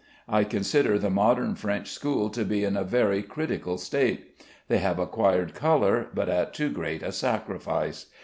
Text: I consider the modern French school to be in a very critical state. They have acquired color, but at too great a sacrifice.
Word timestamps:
I 0.27 0.45
consider 0.45 0.97
the 0.97 1.11
modern 1.11 1.53
French 1.53 1.91
school 1.91 2.31
to 2.31 2.43
be 2.43 2.63
in 2.63 2.75
a 2.75 2.83
very 2.83 3.21
critical 3.21 3.77
state. 3.77 4.43
They 4.67 4.79
have 4.79 4.97
acquired 4.97 5.53
color, 5.53 6.07
but 6.11 6.27
at 6.27 6.55
too 6.55 6.71
great 6.71 7.03
a 7.03 7.11
sacrifice. 7.11 8.07